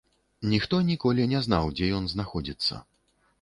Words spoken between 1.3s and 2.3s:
не знаў, дзе ён